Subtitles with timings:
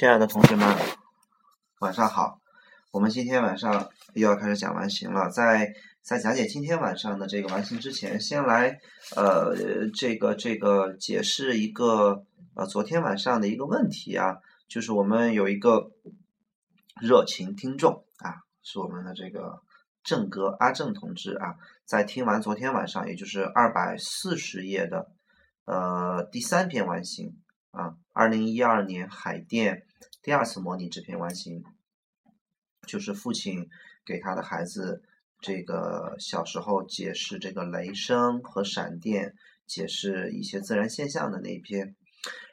[0.00, 0.66] 亲爱的同学们，
[1.80, 2.40] 晚上好。
[2.90, 5.28] 我们今天晚上又要开始讲完形了。
[5.28, 8.80] 在在讲解今天晚上的这个完形之前，先来
[9.14, 9.54] 呃
[9.90, 12.24] 这个这个解释一个
[12.54, 15.90] 呃昨天晚上的一个问题啊，就是我们有一个
[17.02, 19.60] 热情听众啊，是我们的这个
[20.02, 25.12] 郑哥阿正同志啊，在听完昨天晚上，也就是二百四十页的
[25.66, 27.36] 呃第三篇完形。
[27.72, 29.84] 啊，二零一二年海淀
[30.22, 31.64] 第二次模拟这篇完形，
[32.86, 33.70] 就是父亲
[34.04, 35.02] 给他的孩子
[35.40, 39.34] 这个小时候解释这个雷声和闪电，
[39.66, 41.96] 解释一些自然现象的那一篇。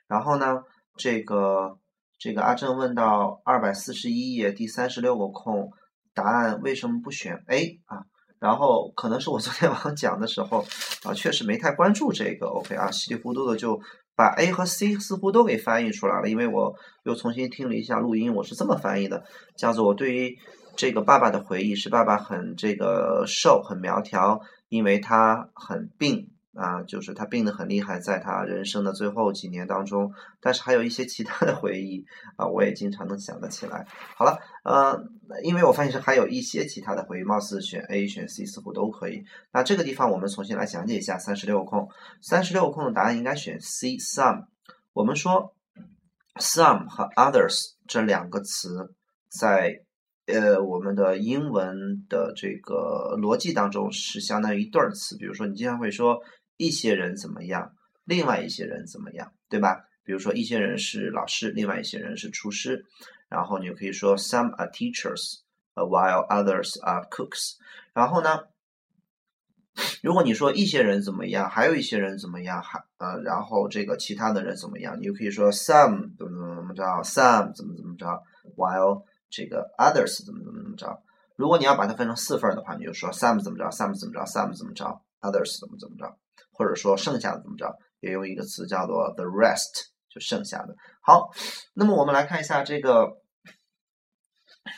[0.08, 0.64] 然后呢，
[0.96, 1.78] 这个
[2.18, 5.74] 这个阿正问到二百四十一页第三十六个空，
[6.14, 8.06] 答案为什么不选 A 啊？
[8.40, 10.66] 然后可能是我昨天晚上讲的时候
[11.04, 13.82] 啊，确实没太关注这个 OK 啊，稀里糊涂的就。
[14.18, 19.24] 把 A 和 C 似乎都给翻译出来了，因为我又重新听了一下录音，我是这么翻译的，
[19.56, 20.36] 叫做我对于
[20.76, 26.32] 这个爸爸的回忆是爸爸很这个瘦很苗条，因为他很病。
[26.58, 32.04] 啊，就是他病得很厉害，在他人生的最后几年当中，但是还有一些其他的回忆
[32.36, 33.86] 啊，我也经常能想得起来。
[34.16, 35.00] 好了，呃，
[35.44, 39.24] 因为我发现是还有一些其他的回忆，貌似选 A 选 C 似乎都可以。
[39.54, 41.88] 那这个地方我们重新来讲解一下三十六空，
[42.24, 44.48] 三十六空的答案应该选 C some。
[44.94, 45.54] 我们说
[46.40, 48.96] some 和 others 这两个词
[49.30, 49.84] 在
[50.26, 56.18] 呃我们的英文的这个逻辑当中是相当于一对儿词，比如说你经常会说。
[56.58, 57.74] 一些人怎么样？
[58.04, 59.32] 另外一些人怎么样？
[59.50, 59.86] 对吧？
[60.04, 62.86] 比如说，一些人是老师，另外一些人是厨师。
[63.30, 65.40] 然后你就可以说，Some are teachers,
[65.76, 67.56] while others are cooks。
[67.94, 68.46] 然后呢，
[70.02, 78.24] 如果你说一些人怎么样，还有一些人怎么样，还呃，然后这个其他的人怎么样，你就可以说，Some 怎么怎么怎么着，Some 怎么怎么着
[78.56, 81.04] ，while 这个 others 怎么怎么怎么着。
[81.36, 86.18] 如果你要把它分成四份的话，你就说，Some 怎么着，Some 怎么着，Some 怎么着，others 怎么怎么着。
[86.58, 90.76] 或者说剩下的怎么着，也用一个词叫做 the rest，就剩下的。
[91.02, 91.30] 好，
[91.76, 93.22] 那么我们来看一下这个，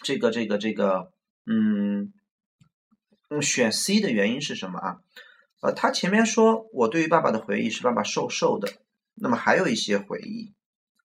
[0.04, 1.12] 这个这个这个，
[1.46, 2.12] 嗯，
[3.30, 4.98] 嗯，选 C 的原因是什么啊？
[5.62, 8.72] 呃，他前面说我对于爸爸的回忆是爸爸瘦瘦的，
[9.16, 10.54] 那么还有一些回忆，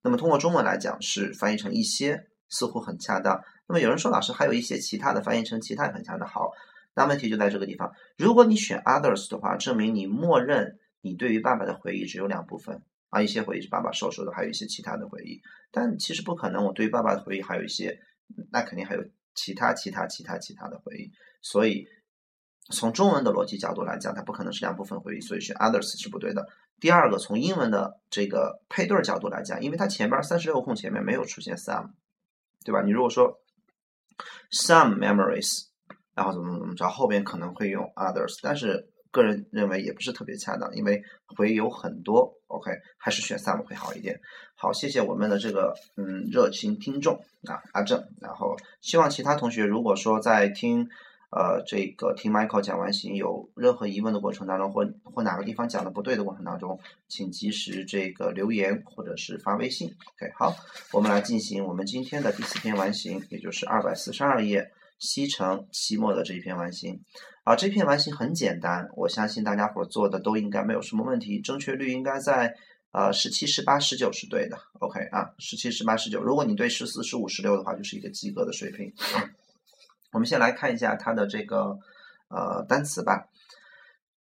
[0.02, 3.40] 那么通过中文来讲是翻译成一些，似乎很恰当。
[3.68, 6.28] 那么有人说老师还有一些其他的翻译成其他也很恰当。
[6.28, 6.50] 好。
[6.94, 15.42] 那问题就在这个地方，如果你选 others 的话，证明你默认你对于爸爸的回忆只有两部分啊，一些回忆是爸爸瘦瘦的，还有一些其他的回忆。
[15.72, 18.00] 但其实不可能，我对于爸爸的回忆还有一些，
[18.52, 19.04] 那肯定还有
[19.34, 21.10] 其他、其他、其他、其他的回忆。
[21.42, 21.86] 所以
[22.70, 26.46] 从中文的逻辑角度来讲，它不可能是两部分回忆，所以选 others 是不对的。
[26.78, 31.90] 第二个，从英文的这个配对角度来讲，因为它前边三十六空前面没有出现 some，
[32.64, 32.82] 对吧？
[32.82, 33.40] 你如果说
[34.52, 35.73] some memories。
[36.14, 41.02] 然后怎么怎么着，后边可能会用 others，但是个人认为也不是特别恰当，因为
[41.36, 44.20] 会有很多，OK，还是选 some 会好一点。
[44.54, 47.16] 好，谢谢我们的这个嗯热情听众
[47.46, 50.88] 啊阿正，然后希望其他同学如果说在听
[51.30, 59.88] 呃这个听 Michael 讲完形有任何疑问的过程当中，或或哪个地方讲的不对的过程当中，请及时这个留言或者是发微信。
[59.88, 60.56] OK，好，
[60.92, 64.72] 我们来进行我们今天的第四篇完形，也就是二百四十二页。
[64.98, 67.02] 西城期末的这一篇完形，
[67.42, 72.54] 啊，这篇完形很简单，我相信大家伙做的都应该没有什么问题，正确率应该在
[72.92, 74.56] 呃十七、十八、十九是对的。
[74.80, 78.92] OK 啊，十七、十八、十九，如果你对十四、十五、十六的话，就是一个及格的水平。
[80.12, 81.78] 我们先来看一下它的这个
[82.28, 83.26] 呃单词吧。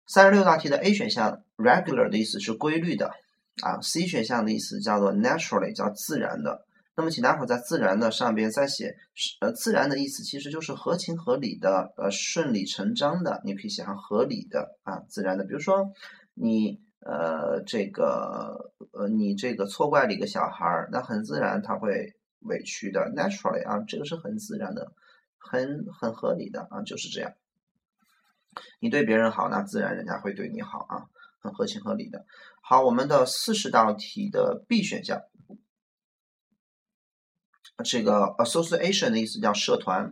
[0.08, 3.12] 三十六道题的 A 选项 regular 的意思是规律的
[3.62, 6.66] 啊，C 选项的意思叫做 naturally，叫自然的。
[6.96, 8.96] 那么，请大伙在自然的上边再写，
[9.42, 13.42] 呃，自然的意思其实就是合情合理的，呃，顺理成章的。
[13.44, 15.44] 你可以写上合理的啊，自然的。
[15.44, 15.92] 比如说，
[16.36, 24.92] 你呃，这个呃，你这个错怪了一个小孩儿，那很自然他会委屈的，naturally 啊，这个是很自然的，
[25.40, 27.34] 很很合理的啊，就是这样。
[28.80, 31.06] 你对别人好，那自然人家会对你好啊，
[31.42, 32.24] 很合情合理的。
[32.62, 35.24] 好，我们的四十道题的 B 选项。
[37.84, 40.12] 这个 association 的意思叫社团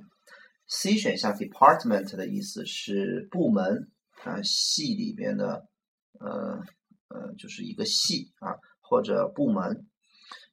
[0.67, 3.91] ，C 选项 department 的意思是部门
[4.23, 5.67] 啊，系里边的
[6.19, 6.63] 呃
[7.09, 9.87] 呃就是一个系啊或者部门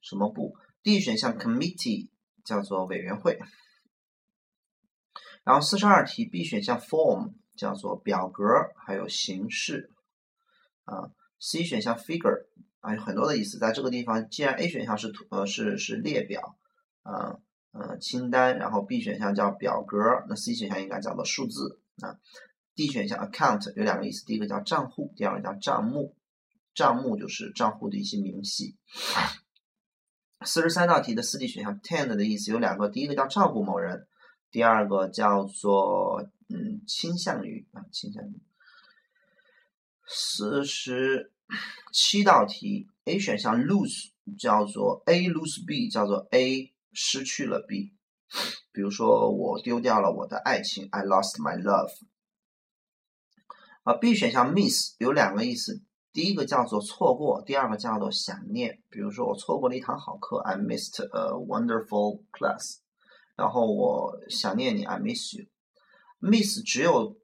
[0.01, 2.09] 什么部，D 选项 committee
[2.43, 3.39] 叫做委员会，
[5.43, 8.45] 然后四十二题 B 选项 form 叫做表格
[8.85, 9.91] 还有形式。
[10.83, 12.47] 啊，C 选项 figure
[12.79, 16.58] 啊有很多的意思，在这个地方既然 A 选项是图呃是是列表。
[17.11, 17.39] 呃
[17.71, 19.97] 呃清单，然后 B 选项叫表格，
[20.29, 22.19] 那 C 选项应该叫做数字啊。
[22.75, 26.15] D 选项 account 有两个意思，第一个叫账户，第二个叫账目。
[26.75, 28.77] 账目就是账户的一些明细。
[30.45, 34.07] 四十三道题的四 D 选项 tend 的意思有两个，第一个叫照顾某人，
[34.49, 38.39] 第二个叫做嗯倾向于啊倾向于。
[40.07, 41.33] 四十
[41.91, 47.93] 七道题 A 选项 lose 叫做 A lose B 叫做 A 失去了 B，
[48.71, 51.91] 比如说我丢掉了我的爱情，I lost my love。
[53.83, 55.81] 啊 B 选项 miss 有两个意思。
[56.11, 58.81] 第一个叫做错过，第二个叫做想念。
[58.89, 62.79] 比如说，我错过了一堂好课，I missed a wonderful class。
[63.35, 65.45] 然后我想念你，I miss you。
[66.19, 67.15] miss 只有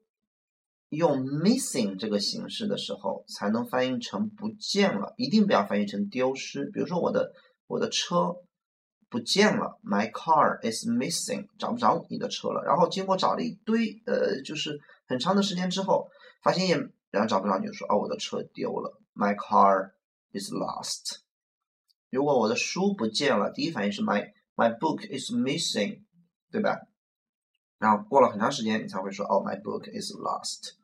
[0.88, 6.70] 用 missing 这个形式的时候，才能翻译成不见了，一定不要翻译成丢失。
[6.70, 7.32] 比如说，我的
[7.66, 8.36] 我的车
[9.08, 12.62] 不见了，My car is missing，找不着你的车了。
[12.64, 16.08] 然后经过找了一堆，呃，就是很长的时间之后，
[16.42, 16.76] 发现也。
[17.12, 19.92] 然后找不着你就说哦，我的车丢了，My car
[20.32, 21.20] is lost。
[22.10, 26.02] 如果我的书不见了，第一反应是 My my book is missing，
[26.50, 26.78] 对吧？
[27.78, 30.74] 然后过了很长时间，你才会说哦，My book is lost。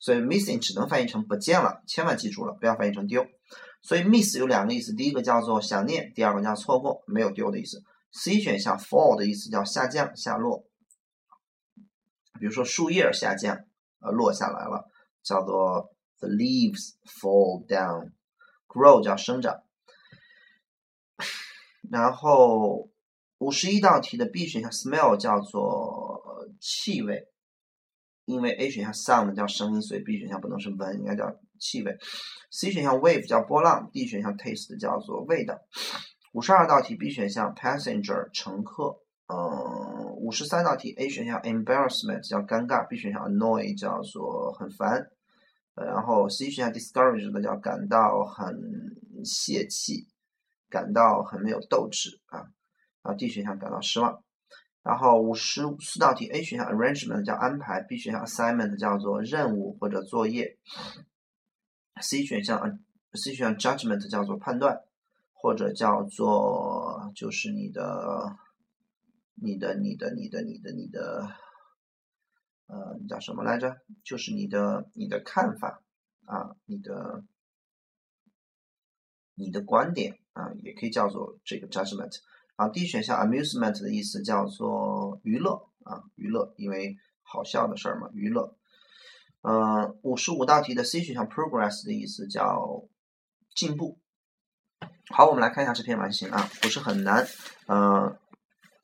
[0.00, 3.24] 所以 missing 只能翻译成不见了，千万记住了，不要翻译成丢。
[3.86, 7.84] 所以 miss 有两个意思，第一个叫做想念，第二个叫错过，没有丢的意思。
[8.10, 10.64] C 选项 fall 的意思叫下降、下落。
[12.40, 13.64] 比如说树叶下降，
[14.00, 14.90] 呃，落下来了。
[15.22, 19.62] 叫做 the leaves fall down，grow 叫生长。
[21.88, 22.90] 然后
[23.38, 27.28] 五十一道题的 B 选项 smell 叫做气味，
[28.24, 31.96] 因为 A 选项 sound 叫声音，所以 B 选项不能是闻，应该叫气味。
[32.50, 35.58] C 选项 wave 叫波浪，D 选项 taste 叫做味道。
[36.32, 38.98] 五十二道题 B 选项 passenger 乘客。
[39.28, 45.10] 嗯，五十三道题 A 选项 embarrassment 叫尴尬，B 选项 annoy 叫做很烦。
[45.74, 48.54] 然后 C 选项 discouraged 叫感到很
[49.24, 50.06] 泄气，
[50.70, 52.38] 感到很没有斗志啊。
[53.02, 54.22] 然后 D 选项感到失望。
[54.84, 60.56] 然后五十四道题 A 选项 arrangement 叫安排，B 选项 assignment 叫做任务或者作业。
[62.00, 62.78] C 选项啊
[63.14, 64.82] C 选项 judgment 叫做判断，
[65.32, 68.36] 或者叫做就是你的
[69.34, 71.36] 你的你的你的你的你的。
[72.68, 73.80] 呃，叫什么来着？
[74.02, 75.84] 就是你的你的看法
[76.24, 77.22] 啊，你的
[79.36, 82.18] 你的观点啊，也可以叫做这个 judgment。
[82.56, 88.56] 然后 D 选项 amusement 的意思叫做娱乐啊，娱乐，因为好笑的事儿嘛，娱乐。
[89.46, 92.82] 呃，五十五道题的 C 选项 progress 的意思叫
[93.54, 94.00] 进步。
[95.10, 97.26] 好，我们来看一下这篇完形啊，不是很难，
[97.66, 98.18] 呃。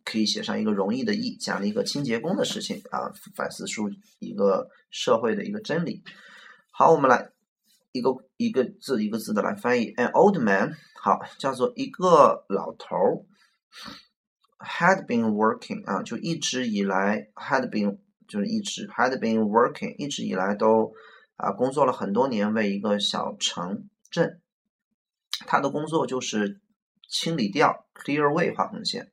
[0.04, 3.88] 可以写上一个容易的易，讲了一个清洁工的事情啊，反思出
[4.18, 6.02] 一个社会的一个真理。
[6.72, 7.30] 好，我们来
[7.92, 9.94] 一个一个字一个字的来翻译。
[9.94, 13.24] An old man，好，叫做一个老头儿
[14.58, 17.98] ，had been working 啊，就一直以来 had been
[18.32, 20.94] 就是一直 had been working，一直以来都
[21.36, 24.40] 啊工作了很多年，为一个小城镇，
[25.46, 26.62] 他的工作就是
[27.10, 29.12] 清理掉 clear away 画红线。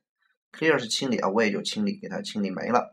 [0.52, 2.92] Clear 是清理，Away 就清理，给它清理没了。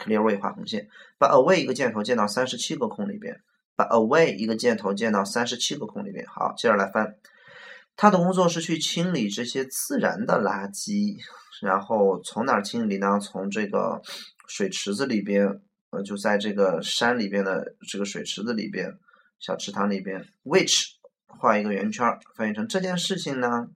[0.00, 3.40] Clear away 画红线，把 Away 一个箭头箭到三十七个空里边，
[3.76, 6.26] 把 Away 一个箭头箭到三十七个空里边。
[6.26, 7.14] 好，接着来翻。
[7.94, 11.18] 他的工作是去清理这些自然的垃圾，
[11.62, 13.18] 然后从哪儿清理呢？
[13.18, 14.02] 从这个
[14.46, 18.98] 水池子里边，呃，就在这个山里边的这个水池子里边，
[19.38, 20.26] 小池塘里边。
[20.44, 23.68] Which 画一个圆圈，翻译成这件事情呢，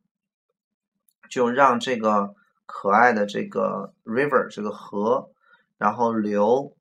[1.31, 2.35] 就让这个。
[2.69, 5.31] 可爱的这个 river 这个河，
[5.79, 6.77] 然后流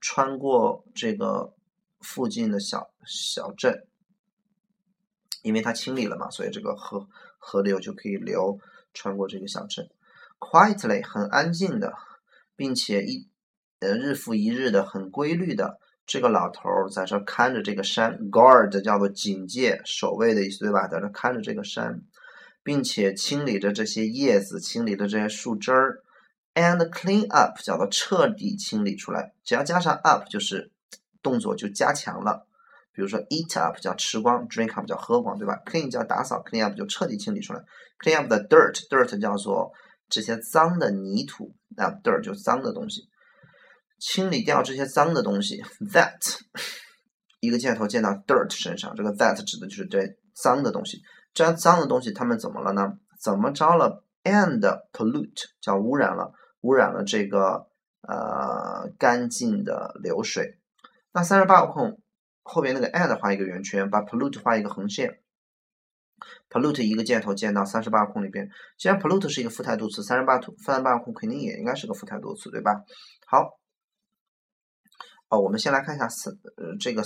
[0.00, 1.52] 穿过这个
[2.00, 3.86] 附近的小小镇，
[5.42, 8.58] 因为它清理了嘛，所以这个河河流就可以流
[8.94, 9.86] 穿过这个小镇。
[10.38, 11.92] Quietly 很安静的，
[12.56, 13.28] 并且一
[13.80, 20.86] 呃日复一日的很规律的，这个老头儿在这看着这个山，guard 叫做警戒守卫的意思对吧？
[20.88, 22.02] 在这看着这个山。
[22.64, 26.02] 并且清理着这些叶子，清理着这些树枝儿
[26.52, 29.32] ，and clean up 叫做彻底清理出来。
[29.42, 30.70] 只要加上 up，就是
[31.22, 32.46] 动作就加强了。
[32.92, 37.64] 比如说 eat up 叫吃光，drink up 叫喝光，对吧？clean 叫打扫，clean up 就彻底清理出来。
[38.00, 39.72] clean up the dirt，dirt 叫做
[40.08, 43.08] 这些脏的泥土，那 dirt 就脏的东西。
[43.98, 45.60] 清理掉这些脏的东西
[45.92, 46.38] ，that
[47.40, 51.00] 一个箭头箭到 dirt 身上，这个 that 指的就是这脏的东西。
[51.34, 52.92] 这脏的东西，他们怎么了呢？
[53.20, 54.60] 怎么着了？and
[54.92, 57.66] pollute 叫污染了，污染了这个
[58.02, 60.58] 呃干净的流水。
[61.12, 62.00] 那三十八个空
[62.42, 65.20] 后边那个 and 画一个圆圈，把 pollute 画一个横线。
[66.50, 68.48] Pollute 一个箭头箭到三十八空里边。
[68.76, 72.82] 既然 pollute 是一个复态度词，三十八三十八空肯定也应该是个复态度词，对吧？
[73.26, 73.58] 好，
[75.28, 77.02] 哦，我们先来看一下三呃这个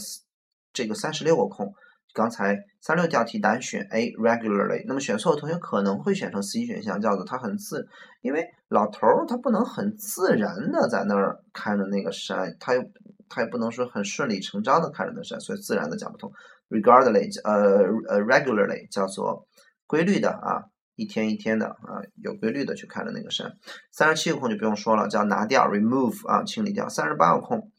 [0.73, 1.75] 这个三十六个空。
[2.15, 7.89] 刚才三六道题答案选 A regularly，那么选错的同学可能会选成 C 选项，叫做它很自，
[8.21, 12.83] 因为老头儿他不能很自然的在那儿看着那个山，他又
[13.31, 16.31] 他也不能说很顺理成章的看着那山，所以自然的讲不通。
[16.73, 19.47] Regardly 呃呃 regularly 叫做
[19.87, 20.65] 规律的啊，
[20.97, 23.59] 一天一天的啊，有规律的去看着那个山。
[23.91, 26.89] 三十七个空就不用说了，叫拿掉 remove 啊，清理掉。
[26.89, 27.71] 三十八个空，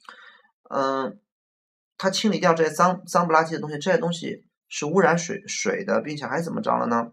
[0.69, 1.19] 嗯。
[1.95, 7.11] 它清理掉这些脏脏不拉几的东西，这些东西是污染水水的，并且还怎么着了呢？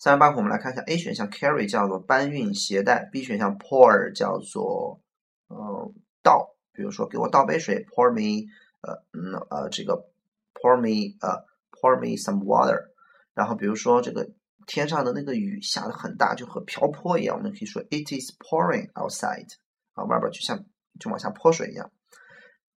[0.00, 5.00] 三十八空，我们来看一下 A 选项 carry 叫做搬运携带，B 选项 pour 叫做
[5.46, 5.92] 呃
[6.24, 8.50] 倒，比如说给我倒杯水，pour me
[8.84, 10.08] 呃嗯呃这个
[10.52, 12.90] pour me 呃 pour me some water，
[13.34, 14.30] 然后比如说这个
[14.66, 19.48] 天上的那个雨下的很大，就和瓢泼一样，我们可以说 it is pouring outside，
[19.94, 20.64] 啊外边就像
[21.00, 21.90] 就往下泼水一样。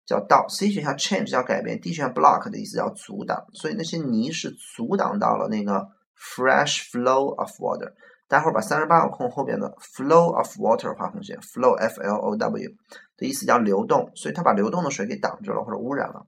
[0.06, 5.86] 叫到，C 选项 change 叫改变，D 选项 block 的意思叫阻挡，所以那些泥是阻挡到了那个
[6.18, 7.92] fresh flow of water。
[8.28, 12.76] 待会儿把三十八个空后边的 flow of water 画红线，flow f l o w
[13.16, 16.28] 的意思叫流动，所以它把流动的水给挡住了或者污染了，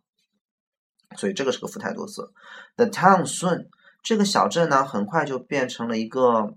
[1.18, 2.32] 所以这个是个复态多词。
[2.78, 3.68] The town soon
[4.02, 6.56] 这个小镇呢，很快就变成了一个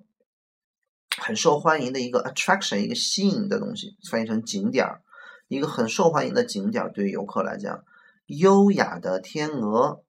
[1.19, 5.03] 很受欢迎的一个 attraction，一个吸引的东西，翻译成景点儿。
[5.49, 7.85] 一个很受欢迎的景点儿，对于游客来讲，
[8.25, 10.03] 优雅的天鹅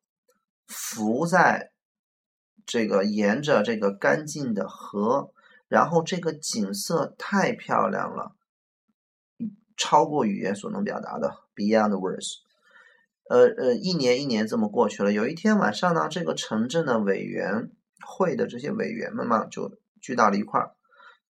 [0.67, 1.72] 浮在
[2.65, 5.32] 这个沿着这个干净的河，
[5.67, 8.36] 然后这个景色太漂亮了，
[9.77, 12.39] 超过语言所能表达的，beyond words。
[13.29, 17.72] 呃呃，一年一年这么过去了，有一天晚上呢，这个城镇的委员
[18.05, 20.75] 会的这些委员们嘛，就聚到了一块儿，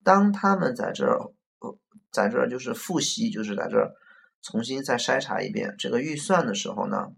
[0.04, 1.32] 当他们在这儿，
[2.12, 3.94] 在这儿就是复习，就是在这儿。
[4.46, 7.14] 重新再筛查一遍这个预算的时候呢，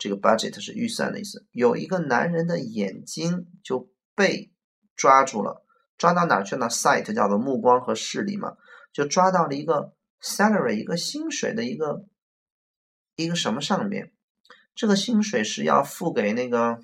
[0.00, 1.46] 这个 budget 是预算的意思。
[1.52, 4.50] 有一个男人的眼睛就被
[4.96, 5.62] 抓住了，
[5.98, 8.56] 抓到哪去呢？sight 叫做目光和视力嘛，
[8.94, 9.92] 就抓到了一个
[10.22, 12.06] salary 一个薪水的一个
[13.14, 14.10] 一个什么上面。
[14.74, 16.80] 这个薪水是要付给那个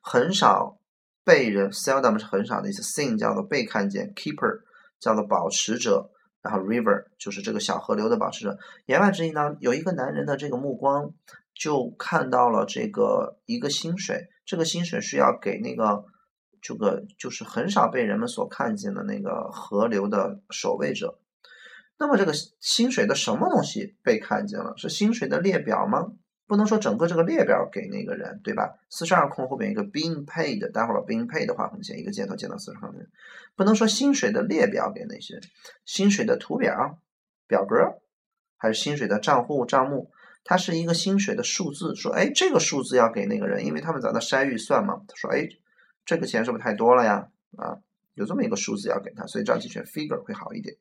[0.00, 0.80] 很少
[1.22, 4.62] 被人 seldom 是很少的意思，seen 叫做被看见，keeper
[4.98, 6.10] 叫做保持者。
[6.42, 8.58] 然后 river 就是这个小河流的保持者。
[8.86, 11.12] 言外之意呢，有一个男人的这个目光
[11.54, 16.04] 就看到了这个一个薪水，这个薪水是要给那个
[16.60, 21.18] 这个就是很少被人们所看见的那个河流的守卫者。
[21.98, 24.72] 那么这个薪水的什么东西被看见了？
[24.76, 26.12] 是薪水的列表吗？
[26.46, 28.74] 不能说整个这个列表给那个人，对吧？
[28.88, 32.90] 四十二空后边一个 being paid，待会儿把 being paid 画横线，一个箭头箭到四十二，
[33.54, 35.40] 不能说薪水的列表给那些
[35.84, 36.98] 薪水的图表、
[37.46, 38.00] 表格，
[38.56, 40.10] 还是薪水的账户账目，
[40.44, 45.48] 它是一个薪水的数字，说哎这个数字要给那个人，因为他们在那筛预算嘛，他说哎
[46.04, 47.28] 这个钱是不是太多了呀？
[47.56, 47.78] 啊，
[48.14, 50.76] 有这么一个数字要给他，所以这样去选 figure 会好一点。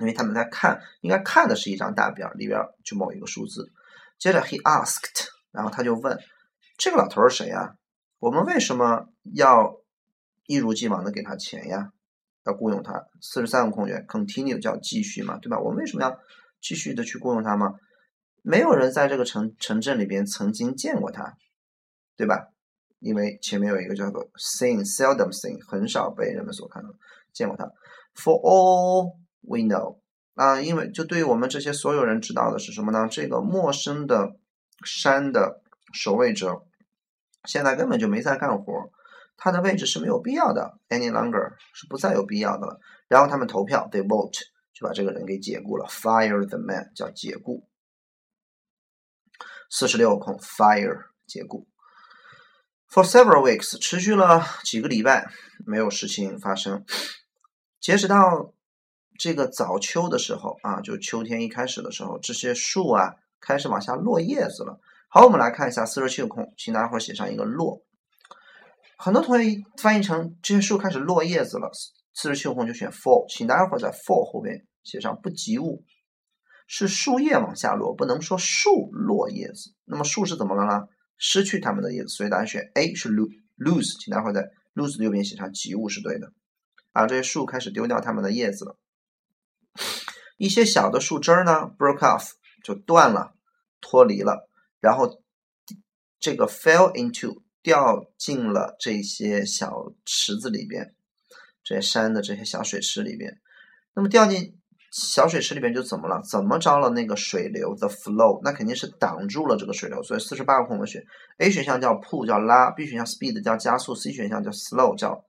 [0.00, 3.72] 因为他们在看，应该看的是一张大表，里边就某一个数字。
[4.18, 6.18] 接着，he asked，然后他就问
[6.76, 7.76] ：“这个老头是谁呀？
[8.18, 9.80] 我们为什么要
[10.46, 11.92] 一如既往的给他钱呀？
[12.44, 13.06] 要雇佣他？
[13.20, 15.60] 四十三个空缺，continue 叫继续嘛，对吧？
[15.60, 16.18] 我们为什么要
[16.64, 17.74] 继续的去雇佣他吗？
[18.40, 21.36] 没有人在这个城城镇里边曾经见过他，
[22.16, 22.48] 对吧？
[23.00, 26.88] 因为前面有一个叫做 seen，seldom seen，很少被人们所看到
[27.34, 27.64] 见过他。
[28.14, 29.98] For all We know
[30.34, 33.06] 啊，因为就对于我们这些所有人知道的是什么呢？
[33.10, 34.36] 这个陌生的
[34.86, 35.60] 山的
[35.92, 36.64] 守卫者
[37.44, 38.90] 现在根本就没在干活，
[39.36, 42.80] 他的位置是没有必要的，any longer 是不再有必要的了。
[43.06, 44.38] 然后他们投票，they vote
[44.74, 47.66] 就把这个人给解雇了，fire the man 叫解雇。
[49.70, 51.66] 四十六空 fire 解雇。
[52.90, 55.30] For several weeks 持续了几个礼拜，
[55.64, 56.84] 没有事情发生，
[57.80, 58.52] 截止到。
[59.16, 64.80] 这个早秋的时候啊，就秋天一开始的时候，这些树啊开始往下落叶子了。
[65.08, 67.80] 好，我们来看一下四十七个空，请大家伙写上一个“落”。
[68.98, 71.70] 很多同学翻译成这些树开始落叶子了，
[72.14, 75.84] 四十七个空就选 “fall”，请大家伙在 “fall” 后边写上不及物，
[76.66, 79.74] 是树叶往下落，不能说树落叶子。
[79.84, 80.86] 那么树是怎么了呢？
[81.18, 86.32] 失去它们的叶子，所以大家选 A 是 lose lose，请待会在 lose 的右边写上及物是对的。
[86.92, 88.78] 啊，这些树开始丢掉它们的叶子了。
[90.36, 92.30] 一些小的树枝呢，broke off
[92.62, 93.36] 就断了，
[93.80, 94.48] 脱离了，
[94.80, 95.22] 然后
[96.18, 100.94] 这个 fell into 掉进了这些小池子里边，
[101.64, 103.40] 这些山的这些小水池里边。
[103.94, 104.56] 那么掉进
[104.92, 106.22] 小水池里边就怎么了？
[106.22, 106.90] 怎么着了？
[106.90, 110.02] 那个水流 the flow，那肯定是挡住了这个水流。
[110.02, 111.02] 所以四十八个空我们选
[111.38, 115.24] A 选项叫 pull 叫拉，B 选项 speed 叫加速，C 选项叫 slow 叫。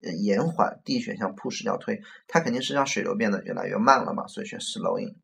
[0.00, 5.16] 延缓，D 选项 push 叫推，它肯定是让水流变得越来越慢了嘛，所以选 slowing。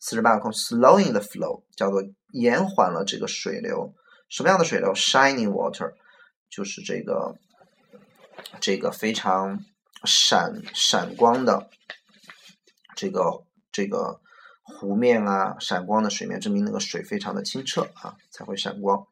[0.00, 3.94] 四十八个空，slowing the flow 叫做延缓了这个水流。
[4.30, 5.92] 什么样的水流？shining water
[6.48, 7.36] 就是这个
[8.58, 9.62] 这个非常
[10.04, 11.70] 闪闪光的
[12.96, 14.20] 这个这个
[14.62, 19.06] 湖面啊，闪光的水面，证明那个水非常的清澈啊，才会闪光。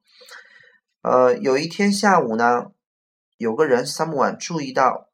[1.03, 2.73] 呃，有一天下午呢，
[3.37, 5.09] 有个人 someone 注意到。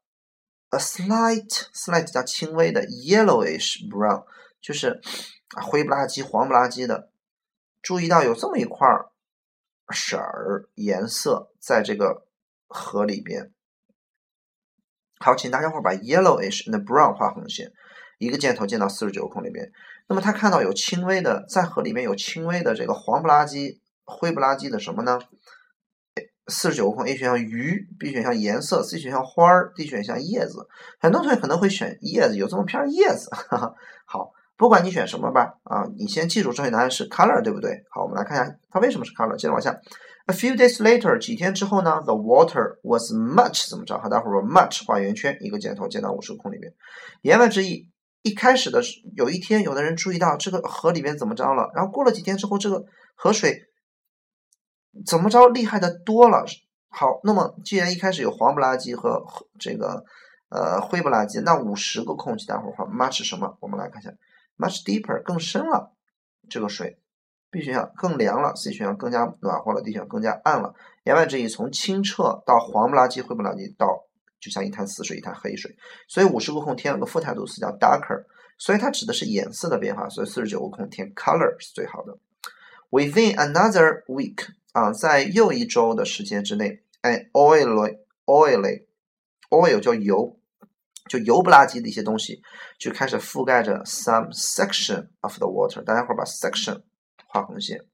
[0.69, 4.25] A slight, slight 叫轻微的，yellowish brown
[4.59, 4.99] 就是
[5.63, 7.09] 灰不拉几、黄不拉几的。
[7.81, 9.09] 注意到有这么一块儿
[9.93, 12.27] 色儿颜色在这个
[12.67, 13.53] 河里边。
[15.19, 17.71] 好，请大家伙把 yellowish 那 brown 画横线，
[18.17, 19.71] 一个箭头箭到四十九空里面。
[20.07, 25.19] 那么他看到有轻微的在河里面有轻微的这个黄不拉几、灰不拉几的什么呢？
[26.49, 30.65] 四十九个空，A 选项鱼，B 选项颜色，C 选项花儿，D 选项叶子。
[30.97, 33.29] 很多同学可能会选叶子，有这么片叶子。
[33.35, 33.73] 哈哈。
[34.05, 37.83] 好，不管你选什么吧，啊，你先记住正确答案是 color，对不对？
[37.89, 39.35] 好，我们来看一下它为什么是 color。
[39.35, 39.77] 接着往下
[40.27, 43.97] ，A few days later，几天之后呢？The water was much 怎么着？
[43.99, 46.73] 和待会儿 much 画圆圈，一个箭头箭到五十个空里面。
[47.23, 47.89] 言外之意，
[48.21, 48.81] 一开始的
[49.15, 53.63] 有一天，有的人注意到这个河里面怎么着了，然后过了几天之后，这个河水。
[55.05, 56.43] 怎么着厉害的多了？
[56.89, 59.23] 好，那么既然一开始有黄不拉几和
[59.59, 60.03] 这个
[60.49, 63.55] 呃灰不拉几，那五十个空气，待会儿画 much 什么？
[63.61, 64.11] 我们来看一下
[64.57, 65.93] ，much deeper 更深了，
[66.49, 66.97] 这个水
[67.57, 70.73] B 选项更凉了，C 选项更加暖和了，D 选项更加暗了。
[71.03, 74.03] 言外之意，从清澈到黄不拉几、灰不拉几，到
[74.39, 75.75] 就像一潭死水、一潭黑水。
[76.07, 78.25] 所以五十个空填了个副态度词叫 darker，
[78.57, 80.07] 所以它指的是颜色的变化。
[80.09, 82.17] 所以四十九个空填 color 是最好的。
[82.91, 84.47] Within another week。
[84.73, 90.37] 啊，在又一周的时间之内，哎，oily，oily，oil 叫油，
[91.09, 92.43] 就油不拉几的一些东西，
[92.77, 95.83] 就开始覆盖着 some section of the water。
[95.83, 96.83] 大家伙把 section
[97.41, 97.85] 画横线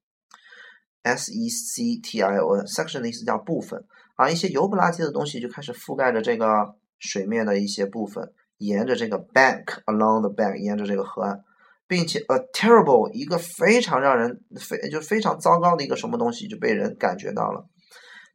[1.04, 11.44] ，s e c t i o n，section 的意思叫部分啊，一些油不拉几的东西就开始覆盖着这个水面的一些部分，沿着这个 bank，along the bank，沿着这个河岸。
[11.86, 17.68] 并且，a terrible 一个非常让人非就非常糟糕的一个什么东西就被人感觉到了。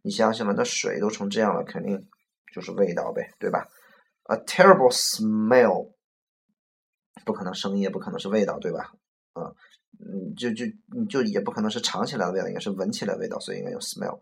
[0.02, 2.06] 你想想嘛，那水都成这样了，肯定
[2.54, 3.66] 就是味道呗，对吧
[4.24, 5.92] ？A terrible smell
[7.24, 8.92] 不可能声音，也不可能是味道，对吧？
[9.34, 9.54] 嗯，
[10.00, 10.64] 嗯就就
[11.08, 14.20] 就也不可能是尝起来的味道，应该是闻起来的味道，所以应该用 smell。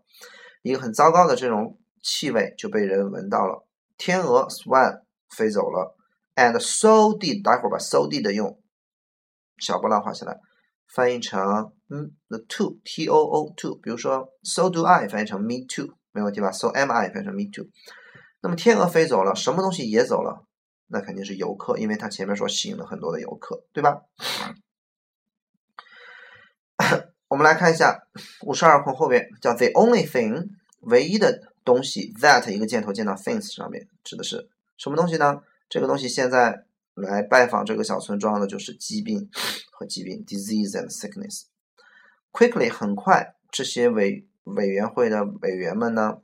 [0.63, 3.65] 一个很糟糕的这种气味就被人闻到了。
[3.97, 5.01] 天鹅 swan
[5.35, 5.95] 飞走了
[6.35, 8.61] ，and so did 待会儿把 so did 用。
[9.59, 10.39] 小波浪画起来，
[10.93, 17.49] 翻译成嗯，the two t o o two，比如说 so do I 翻译成 me too，没问题吧？so am I 翻译成 me
[17.51, 17.65] too。
[18.41, 20.45] 那么天鹅飞走了，什么东西也走了？
[20.89, 24.01] 那肯定是游客，因为它前面说吸引了很多的游客，对吧？
[27.37, 28.07] 我们来看一下
[28.41, 35.43] 五十二空后边叫 the only thing，唯一的东西 that 一个箭头箭到 things 上面，指的是什么东西呢？
[35.69, 36.63] 这个东西现在。
[36.97, 39.29] 来拜访这个小村庄的就是疾病
[39.69, 41.43] 和疾病，disease and sickness。
[42.31, 46.17] Quickly，很快，这些委委员会的委员们呢，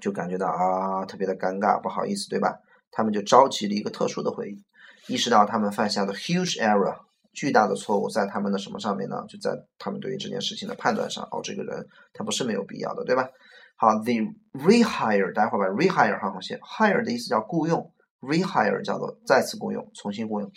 [0.00, 2.58] 就感觉到啊，特别的尴尬，不好意思，对吧？
[2.90, 4.64] 他们就召集了一个特殊的会议，
[5.06, 6.96] 意识到他们犯下的 huge error，
[7.34, 9.24] 巨大的错误，在他们的什么上面呢？
[9.28, 11.22] 就在他们对于这件事情的判断上。
[11.30, 13.28] 哦，这个人他不是没有必要的，对吧？
[13.76, 14.12] 好，the
[14.52, 17.92] rehire，待会儿把 rehire 画红线，hire 的意思叫雇佣。
[18.20, 20.50] Rehire 叫做再次雇佣、重新雇佣。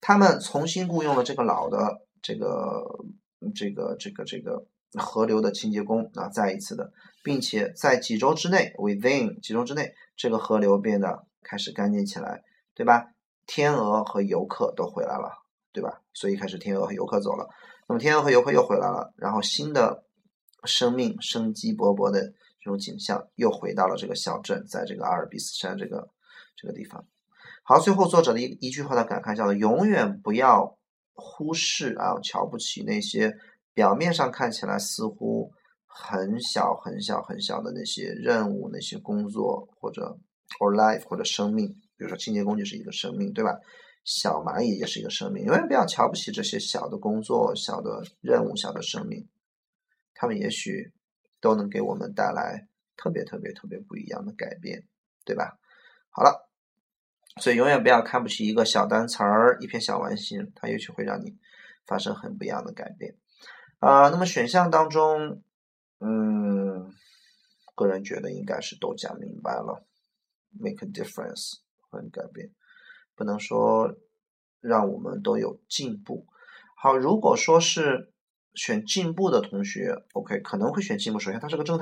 [0.00, 2.82] 他们重新雇佣了这个老的这个、
[3.54, 6.90] 这个、这个、这个河流的清洁工啊，再一次的，
[7.22, 12.42] 并且在几周之内，within 几周之内，这个河流变得开始干净起来，
[12.74, 13.08] 对吧？
[13.46, 15.32] 天鹅和游客都回来了，
[15.72, 16.02] 对吧？
[16.12, 17.48] 所以开始天鹅和游客走了，
[17.88, 20.04] 那么天鹅和游客又回来了，然后新的
[20.64, 22.20] 生命生机勃勃的
[22.60, 26.08] 这种景象又回到了这个小镇，在这个阿尔卑斯山这个。
[26.60, 27.06] 这个地方，
[27.62, 30.76] 好，最后作者的一一句话的感慨叫做：永远不要
[31.14, 33.32] 忽视啊，瞧不起那些
[33.74, 35.52] 表面上看起来似乎
[35.86, 40.18] 很小很小很小的那些任务、那些工作或者
[40.58, 43.52] or life 或者生命，比如说清洁工就是一个生命，对吧？
[44.08, 49.28] 小蚂蚁也是一个生命，永远不要瞧不起这些小的工作、小的任务、小的生命，
[50.14, 50.90] 他们也许
[51.42, 52.66] 都能给我们带来
[52.96, 54.82] 特别特别特别不一样的改变，
[55.26, 55.58] 对吧？
[56.08, 56.48] 好了，
[57.36, 61.36] 所以永远不要看不起一个小单词儿、一篇小完形，它也许会让你
[61.84, 63.14] 发生很不一样的改变。
[63.78, 65.42] 啊，那么选项当中，
[66.00, 66.94] 嗯，
[67.74, 69.84] 个人觉得应该是都讲明白了
[70.58, 71.58] ，make a difference
[71.90, 72.50] 很改变。
[73.18, 73.96] 不能说
[74.60, 76.26] 让我们都有进步。
[76.76, 78.12] 好，如果说是
[78.54, 81.18] 选进步的同学，OK，可能会选进步。
[81.18, 81.76] 首先，它是个正。